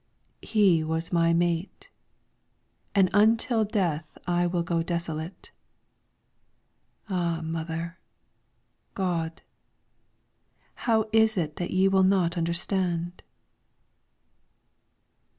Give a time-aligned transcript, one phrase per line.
[0.41, 1.91] He was my mate,
[2.95, 5.51] And until death I will go desolate.
[7.07, 7.99] Ah Mother!
[8.95, 9.43] God!
[10.89, 13.21] How is it that ye will not understand